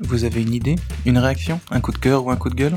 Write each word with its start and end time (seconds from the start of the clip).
Vous 0.00 0.24
avez 0.24 0.42
une 0.42 0.52
idée 0.52 0.74
Une 1.06 1.18
réaction 1.18 1.60
Un 1.70 1.80
coup 1.80 1.92
de 1.92 1.98
cœur 1.98 2.26
ou 2.26 2.30
un 2.30 2.36
coup 2.36 2.50
de 2.50 2.56
gueule? 2.56 2.76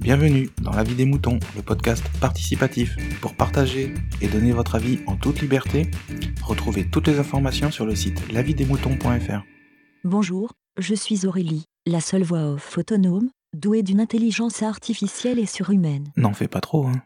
Bienvenue 0.00 0.50
dans 0.60 0.72
La 0.72 0.82
vie 0.82 0.94
des 0.94 1.06
moutons, 1.06 1.38
le 1.56 1.62
podcast 1.62 2.04
participatif 2.20 2.94
pour 3.20 3.34
partager 3.34 3.94
et 4.20 4.28
donner 4.28 4.52
votre 4.52 4.74
avis 4.74 5.00
en 5.06 5.16
toute 5.16 5.40
liberté. 5.40 5.90
Retrouvez 6.42 6.86
toutes 6.86 7.08
les 7.08 7.18
informations 7.18 7.70
sur 7.70 7.86
le 7.86 7.94
site 7.94 8.30
lavidesmoutons.fr. 8.30 9.42
Bonjour, 10.04 10.52
je 10.76 10.94
suis 10.94 11.24
Aurélie, 11.24 11.64
la 11.86 12.02
seule 12.02 12.24
voix 12.24 12.50
off 12.50 12.76
autonome, 12.76 13.30
douée 13.54 13.82
d'une 13.82 14.00
intelligence 14.00 14.62
artificielle 14.62 15.38
et 15.38 15.46
surhumaine. 15.46 16.12
N'en 16.16 16.34
fais 16.34 16.48
pas 16.48 16.60
trop, 16.60 16.86
hein. 16.86 17.02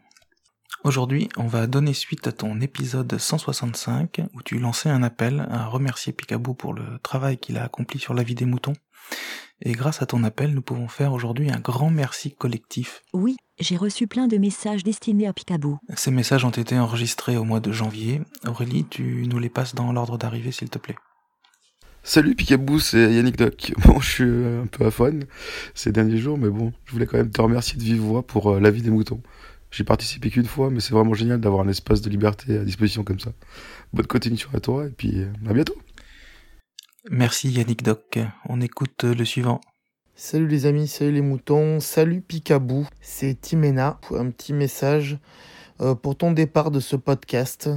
Aujourd'hui, 0.83 1.29
on 1.37 1.47
va 1.47 1.67
donner 1.67 1.93
suite 1.93 2.27
à 2.27 2.31
ton 2.31 2.59
épisode 2.61 3.17
165 3.17 4.21
où 4.33 4.41
tu 4.41 4.59
lançais 4.59 4.89
un 4.89 5.03
appel 5.03 5.47
à 5.49 5.67
remercier 5.67 6.13
Picaboo 6.13 6.53
pour 6.53 6.73
le 6.73 6.99
travail 6.99 7.37
qu'il 7.37 7.57
a 7.57 7.63
accompli 7.63 7.99
sur 7.99 8.13
la 8.13 8.23
vie 8.23 8.35
des 8.35 8.45
moutons. 8.45 8.73
Et 9.61 9.71
grâce 9.71 10.01
à 10.01 10.05
ton 10.05 10.23
appel, 10.23 10.53
nous 10.53 10.61
pouvons 10.61 10.87
faire 10.87 11.13
aujourd'hui 11.13 11.49
un 11.49 11.59
grand 11.59 11.89
merci 11.89 12.31
collectif. 12.31 13.01
Oui, 13.13 13.37
j'ai 13.59 13.75
reçu 13.75 14.05
plein 14.05 14.27
de 14.27 14.37
messages 14.37 14.83
destinés 14.83 15.27
à 15.27 15.33
Picaboo. 15.33 15.79
Ces 15.95 16.11
messages 16.11 16.45
ont 16.45 16.51
été 16.51 16.77
enregistrés 16.77 17.37
au 17.37 17.43
mois 17.43 17.59
de 17.59 17.71
janvier. 17.71 18.21
Aurélie, 18.45 18.85
tu 18.85 19.25
nous 19.27 19.39
les 19.39 19.49
passes 19.49 19.73
dans 19.73 19.91
l'ordre 19.91 20.17
d'arrivée, 20.17 20.51
s'il 20.51 20.69
te 20.69 20.77
plaît. 20.77 20.95
Salut 22.03 22.35
Picaboo, 22.35 22.79
c'est 22.79 23.13
Yannick 23.13 23.35
Doc. 23.35 23.73
Bon, 23.85 23.99
je 23.99 24.09
suis 24.09 24.23
euh, 24.23 24.63
un 24.63 24.67
peu 24.67 24.85
à 24.85 24.91
fun 24.91 25.19
ces 25.73 25.91
derniers 25.91 26.17
jours, 26.17 26.37
mais 26.37 26.49
bon, 26.49 26.71
je 26.85 26.93
voulais 26.93 27.05
quand 27.05 27.17
même 27.17 27.31
te 27.31 27.41
remercier 27.41 27.77
de 27.77 27.83
vive 27.83 27.99
voix 27.99 28.25
pour 28.25 28.51
euh, 28.51 28.59
la 28.59 28.71
vie 28.71 28.81
des 28.81 28.91
moutons. 28.91 29.21
J'ai 29.71 29.83
participé 29.83 30.29
qu'une 30.29 30.45
fois, 30.45 30.69
mais 30.69 30.79
c'est 30.79 30.93
vraiment 30.93 31.13
génial 31.13 31.41
d'avoir 31.41 31.65
un 31.65 31.67
espace 31.67 32.01
de 32.01 32.09
liberté 32.09 32.57
à 32.57 32.63
disposition 32.63 33.03
comme 33.03 33.19
ça. 33.19 33.31
Bonne 33.91 34.07
continuation 34.07 34.49
à 34.53 34.59
toi, 34.59 34.85
et 34.85 34.89
puis 34.89 35.19
euh, 35.19 35.27
à 35.49 35.53
bientôt. 35.53 35.75
Merci 37.09 37.49
Yannick 37.49 37.83
Doc. 37.83 38.19
On 38.49 38.59
écoute 38.61 39.03
le 39.03 39.23
suivant. 39.23 39.61
Salut 40.15 40.47
les 40.47 40.65
amis, 40.65 40.87
salut 40.87 41.11
les 41.11 41.21
moutons, 41.21 41.79
salut 41.79 42.21
Picaboo, 42.21 42.85
c'est 43.01 43.39
Timena. 43.39 43.99
Un 44.11 44.29
petit 44.29 44.51
message 44.51 45.17
euh, 45.79 45.95
pour 45.95 46.17
ton 46.17 46.31
départ 46.31 46.71
de 46.71 46.79
ce 46.79 46.95
podcast. 46.95 47.69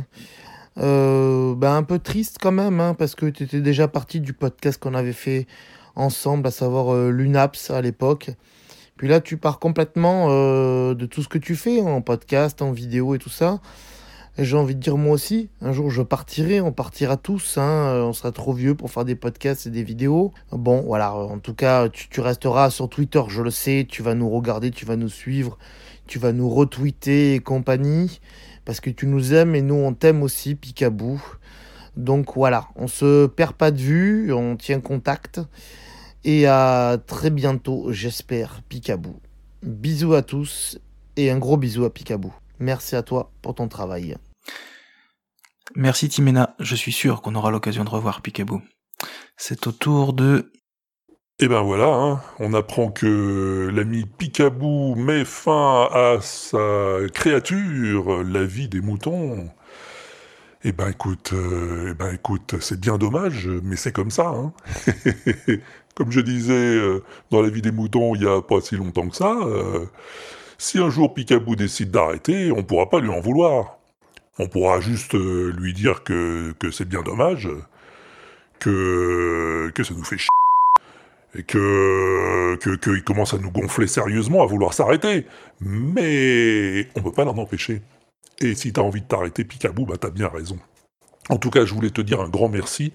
Euh, 0.78 1.55
bah, 1.55 1.74
un 1.74 1.82
peu 1.82 1.98
triste 1.98 2.38
quand 2.40 2.52
même, 2.52 2.80
hein, 2.80 2.94
parce 2.94 3.14
que 3.14 3.27
tu 3.27 3.44
étais 3.44 3.60
déjà 3.60 3.88
parti 3.88 4.20
du 4.20 4.32
podcast 4.32 4.80
qu'on 4.80 4.94
avait 4.94 5.12
fait 5.12 5.46
ensemble, 5.96 6.46
à 6.46 6.50
savoir 6.50 6.94
euh, 6.94 7.10
l'UNAPS 7.10 7.70
à 7.70 7.83
l'époque. 7.83 8.30
Puis 8.96 9.08
là, 9.08 9.20
tu 9.20 9.36
pars 9.36 9.58
complètement 9.58 10.27
euh, 10.30 10.94
de 10.94 11.06
tout 11.06 11.22
ce 11.22 11.28
que 11.28 11.38
tu 11.38 11.56
fais 11.56 11.80
en 11.80 12.00
podcast, 12.00 12.62
en 12.62 12.72
vidéo 12.72 13.14
et 13.14 13.18
tout 13.18 13.30
ça. 13.30 13.60
J'ai 14.42 14.56
envie 14.56 14.74
de 14.74 14.80
dire 14.80 14.96
moi 14.96 15.12
aussi, 15.12 15.50
un 15.60 15.70
jour 15.74 15.91
je 15.91 16.00
partirai, 16.00 16.62
on 16.62 16.72
partira 16.72 17.19
tous, 17.19 17.58
hein, 17.58 17.88
euh, 17.88 18.05
on 18.05 18.14
sera 18.14 18.33
trop 18.33 18.55
vieux 18.55 18.74
pour 18.74 18.91
faire 18.91 19.05
des 19.05 19.14
podcasts 19.14 19.66
et 19.66 19.70
des 19.70 19.83
vidéos. 19.83 20.33
Bon, 20.50 20.80
voilà, 20.80 21.12
en 21.12 21.38
tout 21.38 21.52
cas, 21.52 21.91
tu, 21.91 22.22
resteras 22.22 22.70
sur 22.70 22.88
Twitter, 22.88 23.20
je 23.28 23.42
le 23.42 23.50
sais, 23.50 23.86
tu 23.86 24.02
vas 24.02 24.14
nous 24.14 24.30
regarder, 24.30 24.70
tu 24.70 24.86
vas 24.86 24.96
nous 24.96 25.11
suivre, 25.11 25.58
tu 26.06 26.18
vas 26.18 26.33
nous 26.33 26.48
retweeter 26.48 27.34
et 27.34 27.41
compagnie, 27.41 28.22
parce 28.64 28.80
que 28.80 28.88
tu 28.88 29.06
nous 29.06 29.34
aimes 29.34 29.55
et 29.55 29.61
nous 29.61 29.74
on 29.74 29.92
t'aime 29.92 30.22
aussi, 30.22 30.55
Picaboo. 30.55 31.20
Donc 31.98 32.34
voilà, 32.34 32.68
on 32.77 32.88
se 32.88 33.27
perd 33.27 33.52
pas 33.52 33.70
de 33.70 33.78
vue, 33.78 34.33
on 34.33 34.56
tient 34.56 34.80
contact. 34.80 35.42
Et 36.24 36.46
à 36.46 36.96
très 37.06 37.28
bientôt, 37.28 37.92
j'espère, 37.92 38.62
Picaboo. 38.70 39.20
Bisous 39.62 40.14
à 40.14 40.22
tous 40.22 40.78
et 41.16 41.30
un 41.30 41.36
gros 41.36 41.58
bisou 41.58 41.84
à 41.84 41.92
Picaboo. 41.92 42.33
Merci 42.58 42.96
à 42.96 43.02
toi 43.02 43.30
pour 43.42 43.55
ton 43.55 43.68
travail. 43.68 44.16
Merci 45.76 46.08
Timena, 46.08 46.54
je 46.58 46.74
suis 46.74 46.92
sûr 46.92 47.22
qu'on 47.22 47.34
aura 47.34 47.50
l'occasion 47.50 47.84
de 47.84 47.90
revoir 47.90 48.22
Picaboo. 48.22 48.60
C'est 49.36 49.66
au 49.66 49.72
tour 49.72 50.12
de... 50.12 50.52
Et 51.38 51.48
ben 51.48 51.62
voilà, 51.62 51.86
hein, 51.86 52.20
on 52.38 52.52
apprend 52.52 52.90
que 52.90 53.70
l'ami 53.72 54.04
Picaboo 54.04 54.95
met 54.95 55.24
fin 55.24 55.89
à 55.92 56.18
sa 56.20 56.98
créature, 57.14 58.22
la 58.22 58.45
vie 58.45 58.68
des 58.68 58.83
moutons. 58.83 59.48
Eh 60.62 60.72
ben 60.72 60.90
écoute, 60.90 61.30
euh, 61.33 61.92
eh 61.92 61.95
ben 61.95 62.12
écoute, 62.12 62.56
c'est 62.61 62.78
bien 62.78 62.98
dommage, 62.98 63.48
mais 63.62 63.77
c'est 63.77 63.92
comme 63.92 64.11
ça. 64.11 64.28
Hein. 64.28 64.52
comme 65.95 66.11
je 66.11 66.20
disais 66.20 66.52
euh, 66.52 67.02
dans 67.30 67.40
la 67.40 67.48
vie 67.48 67.62
des 67.62 67.72
moutons 67.72 68.14
il 68.14 68.22
y 68.22 68.27
a 68.27 68.42
pas 68.42 68.61
si 68.61 68.77
longtemps 68.77 69.08
que 69.08 69.16
ça, 69.16 69.36
euh, 69.42 69.86
si 70.58 70.78
un 70.78 70.90
jour 70.90 71.14
Picaboo 71.14 71.56
décide 71.56 71.90
d'arrêter, 71.90 72.52
on 72.52 72.62
pourra 72.62 72.90
pas 72.90 73.00
lui 73.00 73.08
en 73.08 73.20
vouloir. 73.20 73.80
On 74.42 74.48
pourra 74.48 74.80
juste 74.80 75.14
euh, 75.17 75.52
lui 75.58 75.74
dire 75.74 76.02
que, 76.02 76.55
c'est 76.73 76.89
bien 76.89 77.02
dommage, 77.02 77.46
que, 78.58 79.70
ça 79.77 79.92
nous 79.92 80.02
fait 80.02 80.17
chier, 80.17 80.28
et 81.34 81.42
que, 81.42 82.56
qu'il 82.77 83.05
commence 83.05 83.34
à 83.34 83.39
nous 83.39 83.51
gonfler 83.51 83.86
sérieusement, 83.86 84.42
à 84.42 84.46
vouloir 84.46 84.73
s'arrêter. 84.73 85.27
Mais 85.61 86.89
on 86.96 87.02
peut 87.02 87.12
pas 87.12 87.27
l'en 87.27 87.36
empêcher. 87.36 87.83
Et 88.39 88.55
si 88.55 88.73
t'as 88.73 88.80
envie 88.80 89.02
de 89.02 89.06
t'arrêter, 89.06 89.45
Picaboo, 89.45 89.84
bah 89.84 89.96
t'as 90.01 90.08
bien 90.08 90.28
raison. 90.28 90.58
En 91.28 91.36
tout 91.36 91.51
cas, 91.51 91.67
je 91.67 91.74
voulais 91.74 91.90
te 91.90 92.01
dire 92.01 92.22
un 92.22 92.30
grand 92.30 92.48
merci 92.48 92.95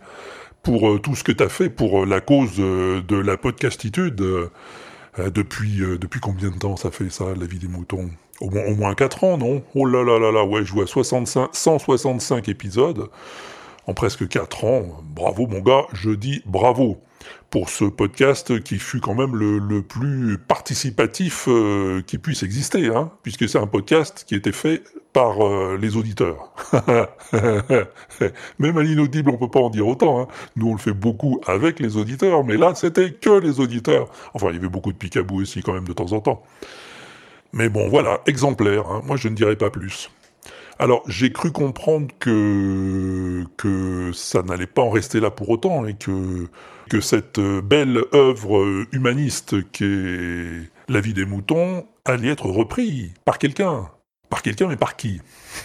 pour 0.63 0.89
euh, 0.89 0.97
tout 0.97 1.13
ce 1.13 1.23
que 1.23 1.31
t'as 1.31 1.49
fait 1.49 1.69
pour 1.69 2.01
euh, 2.01 2.05
la 2.07 2.21
cause 2.21 2.57
de 2.57 3.15
la 3.15 3.37
podcastitude. 3.37 4.15
depuis, 5.19 5.77
depuis 5.77 6.19
combien 6.19 6.49
de 6.49 6.57
temps 6.57 6.75
ça 6.75 6.89
fait 6.89 7.11
ça, 7.11 7.35
la 7.39 7.45
vie 7.45 7.59
des 7.59 7.67
moutons? 7.67 8.09
Au 8.41 8.49
moins, 8.49 8.65
au 8.65 8.75
moins 8.75 8.95
4 8.95 9.23
ans, 9.23 9.37
non? 9.37 9.63
Oh 9.75 9.85
là 9.85 10.03
là 10.03 10.19
là 10.19 10.31
là, 10.31 10.43
ouais, 10.45 10.65
je 10.65 10.73
vois 10.73 10.87
65, 10.87 11.49
165 11.53 12.49
épisodes 12.49 13.09
en 13.87 13.93
presque 13.93 14.27
4 14.27 14.65
ans. 14.65 14.83
Bravo 15.03 15.47
mon 15.47 15.59
gars, 15.59 15.85
je 15.93 16.11
dis 16.11 16.41
bravo 16.45 16.97
pour 17.49 17.69
ce 17.69 17.85
podcast 17.85 18.61
qui 18.61 18.79
fut 18.79 18.99
quand 18.99 19.15
même 19.15 19.35
le, 19.35 19.81
plus 19.81 20.37
participatif 20.37 21.45
euh, 21.47 22.01
qui 22.05 22.17
puisse 22.17 22.43
exister, 22.43 22.87
hein, 22.87 23.11
puisque 23.23 23.47
c'est 23.47 23.57
un 23.57 23.67
podcast 23.67 24.25
qui 24.27 24.35
était 24.35 24.51
fait 24.51 24.83
par 25.13 25.45
euh, 25.45 25.77
les 25.81 25.95
auditeurs. 25.95 26.53
Même 28.59 28.77
à 28.77 28.83
l'inaudible, 28.83 29.29
on 29.29 29.37
peut 29.37 29.49
pas 29.49 29.61
en 29.61 29.69
dire 29.69 29.87
autant. 29.87 30.19
Hein. 30.19 30.27
Nous, 30.57 30.67
on 30.67 30.73
le 30.73 30.79
fait 30.79 30.93
beaucoup 30.93 31.39
avec 31.47 31.79
les 31.79 31.95
auditeurs, 31.95 32.43
mais 32.43 32.57
là, 32.57 32.75
c'était 32.75 33.11
que 33.11 33.39
les 33.39 33.59
auditeurs. 33.59 34.09
Enfin, 34.33 34.47
il 34.49 34.55
y 34.55 34.57
avait 34.57 34.67
beaucoup 34.67 34.91
de 34.91 34.97
picabou 34.97 35.41
aussi 35.41 35.61
quand 35.61 35.73
même 35.73 35.87
de 35.87 35.93
temps 35.93 36.11
en 36.11 36.19
temps. 36.19 36.43
Mais 37.55 37.69
bon, 37.69 37.89
voilà, 37.89 38.21
exemplaire. 38.27 38.87
hein. 38.91 39.01
Moi, 39.05 39.15
je 39.17 39.29
ne 39.29 39.35
dirais 39.35 39.55
pas 39.55 39.71
plus. 39.71 40.11
Alors, 40.77 41.01
j'ai 41.07 41.31
cru 41.31 41.51
comprendre 41.51 42.09
que 42.19 43.45
ça 44.13 44.43
n'allait 44.43 44.67
pas 44.67 44.81
en 44.81 44.89
rester 44.89 45.19
là 45.21 45.31
pour 45.31 45.49
autant 45.49 45.85
et 45.87 45.95
que 45.95 46.47
que 46.89 47.01
cette 47.01 47.39
euh, 47.39 47.61
belle 47.61 48.03
œuvre 48.13 48.59
euh, 48.59 48.85
humaniste 48.91 49.55
qu'est 49.71 50.69
La 50.87 51.01
vie 51.01 51.15
des 51.15 51.25
moutons 51.25 51.87
allait 52.05 52.27
être 52.29 52.45
reprise 52.45 53.11
par 53.25 53.39
quelqu'un. 53.39 53.89
Par 54.29 54.43
quelqu'un, 54.43 54.67
mais 54.67 54.75
par 54.77 54.95
qui? 54.95 55.19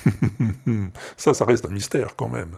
Ça, 1.19 1.35
ça 1.35 1.45
reste 1.45 1.67
un 1.67 1.71
mystère 1.71 2.17
quand 2.17 2.29
même. 2.29 2.53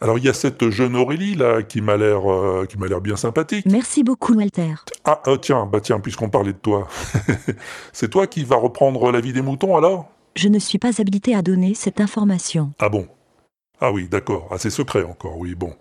Alors, 0.00 0.18
il 0.18 0.24
y 0.24 0.28
a 0.28 0.32
cette 0.34 0.70
jeune 0.70 0.96
Aurélie 0.96 1.34
là 1.34 1.62
qui 1.62 1.80
m'a 1.82 1.96
l'air 1.96 2.30
euh, 2.30 2.66
qui 2.66 2.78
m'a 2.78 2.86
l'air 2.86 3.00
bien 3.00 3.16
sympathique. 3.16 3.66
Merci 3.66 4.02
beaucoup, 4.02 4.34
Walter. 4.34 4.74
Ah, 5.04 5.20
euh, 5.26 5.36
tiens, 5.36 5.66
bah 5.70 5.80
tiens, 5.80 6.00
puisqu'on 6.00 6.30
parlait 6.30 6.52
de 6.54 6.58
toi, 6.58 6.88
c'est 7.92 8.08
toi 8.08 8.26
qui 8.26 8.44
vas 8.44 8.56
reprendre 8.56 9.12
la 9.12 9.20
vie 9.20 9.32
des 9.32 9.42
moutons 9.42 9.76
alors? 9.76 10.08
Je 10.36 10.48
ne 10.48 10.58
suis 10.58 10.78
pas 10.78 11.00
habilité 11.00 11.34
à 11.34 11.42
donner 11.42 11.74
cette 11.74 12.00
information. 12.00 12.72
Ah 12.78 12.88
bon? 12.88 13.06
Ah 13.80 13.92
oui, 13.92 14.08
d'accord. 14.08 14.48
Ah, 14.50 14.56
c'est 14.58 14.70
secret 14.70 15.02
encore, 15.02 15.36
oui, 15.38 15.54
bon. 15.54 15.74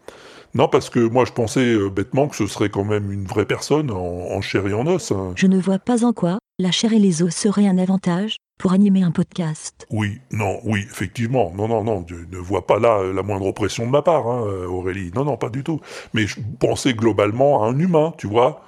Non, 0.55 0.67
parce 0.67 0.89
que 0.89 0.99
moi 0.99 1.25
je 1.25 1.31
pensais 1.31 1.73
euh, 1.73 1.89
bêtement 1.89 2.27
que 2.27 2.35
ce 2.35 2.47
serait 2.47 2.69
quand 2.69 2.83
même 2.83 3.11
une 3.11 3.25
vraie 3.25 3.45
personne 3.45 3.91
en, 3.91 3.97
en 3.97 4.41
chair 4.41 4.65
et 4.67 4.73
en 4.73 4.87
os. 4.87 5.11
hein. 5.11 5.33
Je 5.35 5.45
ne 5.47 5.59
vois 5.59 5.77
pas 5.79 6.03
en 6.03 6.11
quoi 6.11 6.39
la 6.57 6.71
chair 6.71 6.91
et 6.91 6.99
les 6.99 7.21
os 7.21 7.33
seraient 7.33 7.67
un 7.67 7.77
avantage 7.77 8.35
pour 8.59 8.73
animer 8.73 9.01
un 9.01 9.11
podcast. 9.11 9.87
Oui, 9.89 10.19
non, 10.31 10.59
oui, 10.65 10.81
effectivement. 10.81 11.51
Non, 11.55 11.67
non, 11.67 11.83
non, 11.83 12.05
je 12.07 12.15
ne 12.15 12.37
vois 12.37 12.67
pas 12.67 12.77
là 12.77 12.99
euh, 12.99 13.13
la 13.13 13.23
moindre 13.23 13.47
oppression 13.47 13.85
de 13.85 13.91
ma 13.91 14.01
part, 14.01 14.27
hein, 14.27 14.43
euh, 14.45 14.67
Aurélie. 14.67 15.11
Non, 15.15 15.23
non, 15.23 15.37
pas 15.37 15.49
du 15.49 15.63
tout. 15.63 15.79
Mais 16.13 16.27
je 16.27 16.39
pensais 16.59 16.93
globalement 16.93 17.63
à 17.63 17.67
un 17.67 17.79
humain, 17.79 18.13
tu 18.17 18.27
vois. 18.27 18.65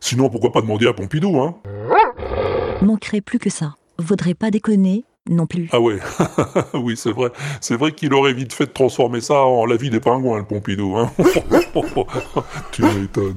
Sinon, 0.00 0.30
pourquoi 0.30 0.52
pas 0.52 0.62
demander 0.62 0.86
à 0.86 0.92
Pompidou, 0.92 1.40
hein 1.40 1.56
Manquerait 2.82 3.20
plus 3.20 3.40
que 3.40 3.50
ça. 3.50 3.74
Vaudrait 3.98 4.34
pas 4.34 4.52
déconner 4.52 5.04
non 5.28 5.46
plus. 5.46 5.68
Ah 5.72 5.80
ouais, 5.80 5.98
oui, 6.74 6.96
c'est 6.96 7.12
vrai. 7.12 7.30
C'est 7.60 7.76
vrai 7.76 7.92
qu'il 7.92 8.14
aurait 8.14 8.32
vite 8.32 8.52
fait 8.52 8.66
de 8.66 8.72
transformer 8.72 9.20
ça 9.20 9.42
en 9.42 9.66
la 9.66 9.76
vie 9.76 9.90
des 9.90 10.00
pingouins, 10.00 10.38
le 10.38 10.44
Pompidou. 10.44 10.96
Hein 10.96 11.10
tu 12.72 12.82
m'étonnes. 12.82 13.34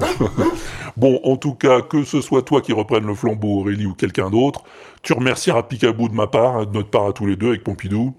bon, 0.97 1.19
en 1.23 1.37
tout 1.37 1.53
cas, 1.53 1.81
que 1.81 2.03
ce 2.03 2.21
soit 2.21 2.41
toi 2.41 2.61
qui 2.61 2.73
reprennes 2.73 3.07
le 3.07 3.15
flambeau, 3.15 3.61
Aurélie, 3.61 3.85
ou 3.85 3.93
quelqu'un 3.93 4.29
d'autre, 4.29 4.63
tu 5.01 5.13
remercieras 5.13 5.63
Picaboo 5.63 6.09
de 6.09 6.13
ma 6.13 6.27
part, 6.27 6.57
hein, 6.57 6.65
de 6.65 6.71
notre 6.71 6.89
part 6.89 7.07
à 7.07 7.13
tous 7.13 7.25
les 7.25 7.35
deux 7.35 7.49
avec 7.49 7.63
Pompidou. 7.63 8.13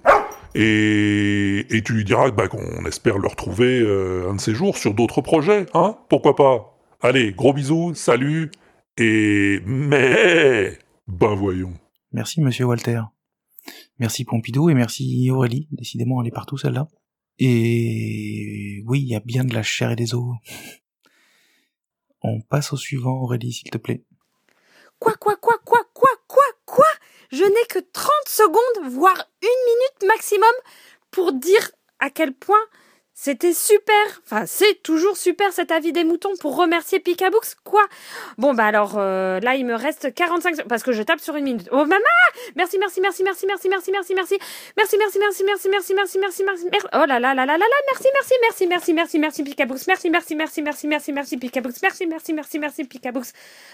Et, 0.55 1.67
et 1.69 1.83
tu 1.83 1.93
lui 1.93 2.05
diras 2.05 2.31
bah, 2.31 2.49
qu'on 2.49 2.87
espère 2.87 3.19
le 3.19 3.29
retrouver 3.29 3.81
euh, 3.81 4.31
un 4.31 4.37
de 4.37 4.41
ces 4.41 4.55
jours 4.55 4.79
sur 4.79 4.95
d'autres 4.95 5.21
projets, 5.21 5.67
hein 5.75 5.97
Pourquoi 6.09 6.35
pas 6.35 6.79
Allez, 7.03 7.33
gros 7.33 7.53
bisous, 7.53 7.95
salut, 7.95 8.51
et... 8.97 9.61
Mais... 9.67 10.79
Ben 11.07 11.35
voyons. 11.35 11.75
Merci 12.13 12.41
Monsieur 12.41 12.65
Walter. 12.65 13.03
Merci 13.99 14.25
Pompidou 14.25 14.71
et 14.71 14.75
merci 14.75 15.31
Aurélie. 15.31 15.69
Décidément, 15.71 16.21
elle 16.21 16.29
est 16.29 16.33
partout 16.33 16.57
celle-là. 16.57 16.89
Et 17.39 18.83
oui, 18.87 19.01
il 19.01 19.09
y 19.09 19.15
a 19.15 19.21
bien 19.21 19.45
de 19.45 19.55
la 19.55 19.63
chair 19.63 19.91
et 19.91 19.97
des 19.97 20.15
os. 20.15 20.37
On 22.23 22.41
passe 22.41 22.73
au 22.73 22.77
suivant, 22.77 23.21
Aurélie, 23.23 23.53
s'il 23.53 23.71
te 23.71 23.79
plaît. 23.79 24.05
Quoi, 24.99 25.15
quoi, 25.15 25.37
quoi, 25.37 25.59
quoi, 25.65 25.81
quoi, 25.93 26.11
quoi, 26.27 26.45
quoi? 26.65 26.87
Je 27.31 27.45
n'ai 27.45 27.67
que 27.69 27.79
30 27.79 28.11
secondes, 28.27 28.93
voire 28.93 29.31
une 29.43 29.49
minute 29.49 30.15
maximum 30.15 30.53
pour 31.11 31.33
dire 31.33 31.71
à 31.99 32.11
quel 32.11 32.33
point 32.35 32.57
c'était 33.19 33.55
super, 33.55 34.21
enfin 34.27 34.45
c'est 34.45 34.83
toujours 34.83 35.17
super 35.17 35.51
cet 35.51 35.71
avis 35.71 35.91
des 35.91 36.05
moutons 36.05 36.37
pour 36.39 36.55
remercier 36.55 37.01
Picabooks, 37.01 37.57
quoi. 37.65 37.83
Bon 38.37 38.53
bah 38.53 38.67
alors 38.67 38.97
euh, 38.99 39.41
là 39.41 39.55
il 39.55 39.65
me 39.65 39.75
reste 39.75 40.15
45 40.15 40.65
parce 40.69 40.83
que 40.83 40.93
je 40.93 41.03
tape 41.03 41.21
sur 41.21 41.35
une 41.35 41.45
minute. 41.45 41.67
Oh 41.73 41.87
maman 41.87 41.97
Merci, 42.57 42.79
merci, 42.79 43.01
merci, 43.01 43.25
merci, 43.25 43.47
merci, 43.47 43.69
merci, 43.69 43.91
merci, 43.91 44.13
merci, 44.15 44.39
merci, 44.77 44.99
merci, 44.99 45.19
merci, 45.19 45.45
merci, 45.45 45.45
merci, 45.45 45.95
merci, 45.95 46.19
merci, 46.19 46.45
merci, 46.45 46.67
merci. 46.71 46.87
Oh 46.93 47.07
là 47.07 47.19
là 47.19 47.35
là 47.35 47.35
là 47.35 47.47
là 47.47 47.57
là, 47.57 47.77
merci, 47.91 48.09
merci, 48.13 48.35
merci, 48.43 48.67
merci, 48.67 48.93
merci, 48.93 49.19
merci 49.19 49.45
Picabooks, 49.45 49.87
merci, 49.87 50.11
merci, 50.11 50.37
merci, 50.37 50.63
merci, 50.63 50.87
merci, 50.87 51.13
merci 51.13 51.37
Picabooks, 51.39 51.83
merci, 51.83 52.07
merci, 52.07 52.35
merci, 52.35 52.59
merci 52.59 52.85
Picabooks. 52.85 53.29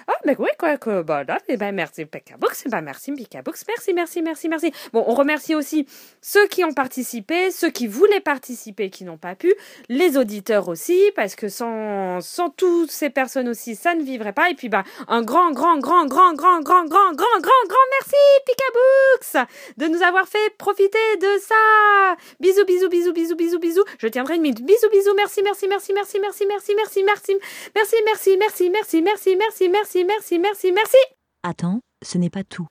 Oh 0.07 0.13
mais 0.25 0.37
oui 0.39 0.51
quoi 0.57 0.77
que 0.77 1.03
bah 1.03 1.25
là 1.25 1.39
eh 1.49 1.57
ben 1.57 1.73
merci 1.75 2.05
Picabooks, 2.05 2.69
bah 2.69 2.81
merci 2.81 3.11
Picabooks, 3.11 3.59
merci, 3.67 3.93
merci, 3.93 4.23
merci, 4.23 4.49
merci. 4.49 4.73
Bon 4.93 5.03
on 5.05 5.15
remercie 5.15 5.57
aussi 5.57 5.87
ceux 6.21 6.47
qui 6.47 6.63
ont 6.63 6.73
participé, 6.73 7.51
ceux 7.51 7.71
qui 7.71 7.89
voulaient 7.89 8.21
participer, 8.21 8.89
qui 8.89 9.05
n'ont 9.05 9.19
pas 9.19 9.32
pu, 9.35 9.55
les 9.89 10.17
auditeurs 10.17 10.69
aussi, 10.69 11.11
parce 11.15 11.35
que 11.35 11.49
sans, 11.49 12.21
sans 12.21 12.51
toutes 12.51 12.91
ces 12.91 13.11
personnes 13.11 13.49
aussi, 13.49 13.75
ça 13.75 13.95
ne 13.95 14.03
vivrait 14.03 14.33
pas. 14.33 14.51
Et 14.51 14.55
puis, 14.55 14.69
bah, 14.69 14.85
un 15.09 15.23
grand, 15.23 15.53
grand, 15.53 15.79
grand, 15.79 16.07
grand, 16.07 16.35
grand, 16.35 16.61
grand, 16.61 16.85
grand, 16.89 17.13
grand, 17.13 17.41
grand, 17.41 17.67
grand 17.69 17.87
merci, 18.01 18.17
Picabooks, 18.47 19.49
de 19.77 19.87
nous 19.87 20.03
avoir 20.03 20.27
fait 20.27 20.57
profiter 20.59 20.99
de 21.21 21.39
ça. 21.41 22.17
Bisous, 22.41 22.65
bisous, 22.65 22.89
bisous, 22.89 23.13
bisous, 23.13 23.37
bisous, 23.37 23.59
bisous. 23.59 23.85
Je 23.99 24.09
tiendrai 24.09 24.37
une 24.37 24.43
minute. 24.43 24.65
Bisous, 24.65 24.91
bisous, 24.91 25.15
merci, 25.15 25.43
merci, 25.43 25.67
merci, 25.69 25.93
merci, 25.93 26.19
merci, 26.19 26.47
merci, 26.47 26.75
merci, 26.75 27.05
merci, 27.05 27.35
merci, 27.75 28.35
merci, 28.39 28.71
merci, 28.71 28.71
merci, 28.71 29.03
merci, 29.03 29.37
merci, 29.37 29.69
merci, 29.69 30.05
merci, 30.05 30.39
merci, 30.39 30.73
merci. 30.73 30.97
Attends, 31.43 31.81
ce 32.03 32.19
n'est 32.19 32.31
pas 32.31 32.45
tout. 32.45 32.67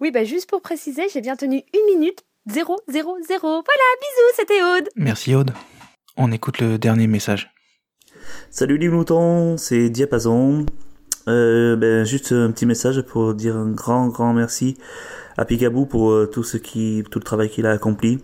Oui, 0.00 0.10
bah, 0.10 0.24
juste 0.24 0.48
pour 0.48 0.60
préciser, 0.62 1.08
j'ai 1.12 1.20
bien 1.20 1.36
tenu 1.36 1.62
une 1.74 1.94
minute. 1.94 2.20
0, 2.46 2.76
0, 2.88 3.18
0. 3.22 3.40
Voilà, 3.40 3.62
bisous, 4.00 4.34
c'était 4.36 4.62
Aude. 4.62 4.88
Merci, 4.96 5.34
Aude. 5.34 5.52
On 6.18 6.30
écoute 6.30 6.60
le 6.60 6.76
dernier 6.76 7.06
message. 7.06 7.54
Salut 8.50 8.76
les 8.76 8.90
moutons, 8.90 9.56
c'est 9.56 9.88
Diapason. 9.88 10.66
Euh, 11.26 11.74
ben, 11.74 12.04
juste 12.04 12.32
un 12.32 12.50
petit 12.50 12.66
message 12.66 13.00
pour 13.00 13.32
dire 13.32 13.56
un 13.56 13.70
grand 13.70 14.08
grand 14.08 14.34
merci 14.34 14.76
à 15.38 15.46
Picaboo 15.46 15.86
pour 15.86 16.10
euh, 16.10 16.26
tout 16.26 16.42
ce 16.42 16.58
qui 16.58 17.02
tout 17.10 17.18
le 17.18 17.24
travail 17.24 17.48
qu'il 17.48 17.64
a 17.64 17.70
accompli 17.70 18.18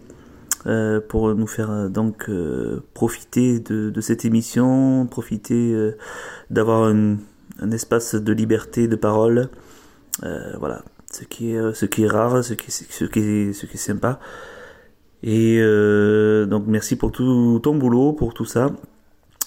euh, 0.67 1.01
pour 1.01 1.35
nous 1.35 1.47
faire 1.47 1.89
donc 1.89 2.29
profiter 2.93 3.61
de, 3.61 4.01
cette 4.01 4.25
émission 4.25 5.07
profiter 5.07 5.93
d'avoir 6.51 6.91
un, 6.91 7.19
espace 7.73 8.17
de 8.17 8.33
liberté 8.33 8.89
de 8.89 8.97
parole 8.97 9.49
voilà 10.59 10.83
ce 11.11 11.25
qui 11.25 11.53
est 11.55 12.09
rare 12.09 12.45
ce 12.45 12.55
qui 12.55 13.21
est 13.21 13.77
sympa 13.77 14.19
et 15.23 15.59
euh, 15.61 16.47
donc 16.47 16.65
merci 16.67 16.97
pour 16.97 17.11
tout 17.13 17.61
ton 17.63 17.75
boulot, 17.75 18.13
pour 18.13 18.35
tout 18.35 18.45
ça. 18.45 18.71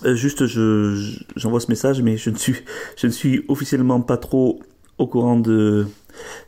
Euh, 0.05 0.15
juste, 0.15 0.45
je 0.47 1.19
j'envoie 1.35 1.59
ce 1.59 1.69
message, 1.69 2.01
mais 2.01 2.17
je 2.17 2.29
ne 2.29 2.35
suis 2.35 2.55
je 2.97 3.07
ne 3.07 3.11
suis 3.11 3.45
officiellement 3.47 4.01
pas 4.01 4.17
trop 4.17 4.59
au 4.97 5.07
courant 5.07 5.37
de 5.37 5.87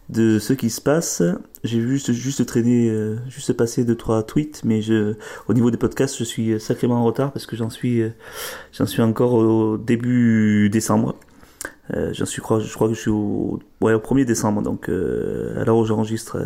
de 0.09 0.39
ce 0.39 0.53
qui 0.53 0.69
se 0.69 0.81
passe. 0.81 1.23
J'ai 1.63 1.79
juste 1.81 2.11
juste 2.11 2.45
traîné, 2.45 2.89
euh, 2.89 3.17
juste 3.29 3.53
passé 3.53 3.85
deux 3.85 3.95
trois 3.95 4.23
tweets, 4.23 4.63
mais 4.65 4.81
je 4.81 5.15
au 5.47 5.53
niveau 5.53 5.71
des 5.71 5.77
podcasts, 5.77 6.17
je 6.17 6.25
suis 6.25 6.59
sacrément 6.59 6.95
en 6.95 7.05
retard 7.05 7.31
parce 7.31 7.45
que 7.45 7.55
j'en 7.55 7.69
suis 7.69 8.03
j'en 8.73 8.85
suis 8.85 9.01
encore 9.01 9.33
au 9.35 9.77
début 9.77 10.69
décembre. 10.69 11.15
J'en 12.11 12.25
suis 12.25 12.41
je 12.41 12.73
crois 12.73 12.87
que 12.87 12.93
je 12.93 12.99
suis 12.99 13.11
au 13.11 13.59
ouais 13.81 13.93
au 13.93 13.99
1er 13.99 14.25
décembre 14.25 14.61
donc 14.61 14.89
à 14.89 15.63
l'heure 15.63 15.77
où 15.77 15.85
j'enregistre 15.85 16.37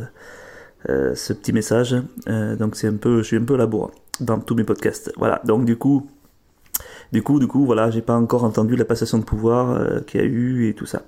ce 0.86 1.34
petit 1.34 1.54
message. 1.54 1.96
Euh, 2.28 2.56
donc 2.56 2.76
c'est 2.76 2.88
un 2.88 2.96
peu, 2.96 3.20
je 3.20 3.28
suis 3.28 3.38
un 3.38 3.44
peu 3.44 3.58
laboureux 3.58 3.92
dans 4.20 4.40
tous 4.40 4.56
mes 4.56 4.64
podcasts. 4.64 5.12
Voilà. 5.18 5.42
Donc 5.46 5.66
du 5.66 5.78
coup, 5.78 6.08
du 7.12 7.22
coup, 7.24 7.40
du 7.40 7.48
coup, 7.48 7.66
voilà, 7.66 7.90
j'ai 7.90 8.02
pas 8.02 8.16
encore 8.16 8.44
entendu 8.44 8.76
la 8.76 8.86
passation 8.86 9.18
de 9.18 9.24
pouvoir 9.24 9.72
euh, 9.72 10.02
qu'il 10.02 10.22
y 10.22 10.24
a 10.24 10.28
eu 10.28 10.68
et 10.70 10.74
tout 10.74 10.86
ça. 10.86 11.04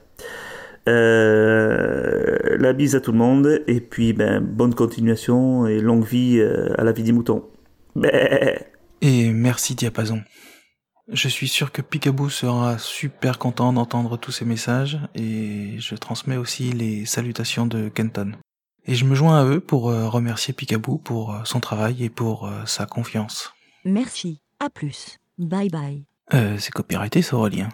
Euh, 0.88 2.58
la 2.58 2.74
bise 2.74 2.96
à 2.96 3.02
tout 3.02 3.12
le 3.12 3.18
monde 3.18 3.62
et 3.68 3.82
puis 3.82 4.14
ben 4.14 4.40
bonne 4.40 4.74
continuation 4.74 5.68
et 5.68 5.82
longue 5.82 6.06
vie 6.06 6.40
euh, 6.40 6.74
à 6.78 6.84
la 6.84 6.92
vie 6.92 7.04
des 7.04 7.12
moutons. 7.12 7.44
Et 9.02 9.32
merci 9.32 9.76
Diapason. 9.76 10.22
Je 11.12 11.28
suis 11.30 11.48
sûr 11.48 11.72
que 11.72 11.82
Picaboo 11.82 12.30
sera 12.30 12.78
super 12.78 13.40
content 13.40 13.72
d'entendre 13.72 14.18
tous 14.18 14.32
ces 14.32 14.46
messages 14.46 15.00
et 15.16 15.76
je 15.80 15.96
transmets 15.96 16.36
aussi 16.36 16.72
les 16.72 17.06
salutations 17.06 17.66
de 17.66 17.88
Kenton. 17.88 18.34
Et 18.90 18.96
je 18.96 19.06
me 19.06 19.14
joins 19.14 19.40
à 19.40 19.46
eux 19.46 19.60
pour 19.60 19.92
euh, 19.92 20.10
remercier 20.10 20.52
Picaboo 20.52 20.98
pour 20.98 21.32
euh, 21.32 21.42
son 21.44 21.60
travail 21.60 22.04
et 22.04 22.10
pour 22.10 22.48
euh, 22.48 22.66
sa 22.66 22.88
confiance. 22.88 23.54
Merci. 23.86 24.42
À 24.60 24.72
plus. 24.72 25.20
Bye 25.38 25.70
bye. 25.70 26.06
Euh, 26.34 26.58
c'est 26.58 26.72
copyrighté 26.72 27.22
ça, 27.22 27.38
Aurélien. 27.38 27.70